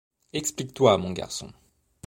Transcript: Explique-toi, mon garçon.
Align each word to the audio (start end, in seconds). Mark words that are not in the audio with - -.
Explique-toi, 0.33 0.97
mon 0.97 1.11
garçon. 1.13 1.53